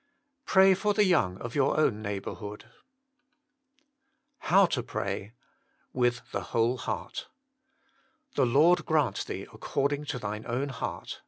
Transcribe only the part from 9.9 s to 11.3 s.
to thine own heart."